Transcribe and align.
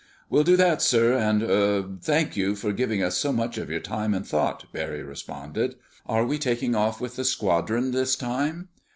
"We'll 0.31 0.43
do 0.43 0.57
that, 0.57 0.81
sir, 0.81 1.13
and—er—thank 1.13 2.35
you 2.35 2.55
for 2.55 2.71
giving 2.73 3.03
us 3.03 3.17
so 3.17 3.31
much 3.31 3.59
of 3.59 3.69
your 3.69 3.81
time 3.81 4.15
and 4.15 4.27
thought," 4.27 4.65
Barry 4.73 5.03
responded. 5.03 5.75
"Are 6.07 6.25
we 6.25 6.39
taking 6.39 6.73
off 6.73 6.99
with 6.99 7.17
the 7.17 7.23
squadron 7.23 7.91
this 7.91 8.15
time?" 8.15 8.69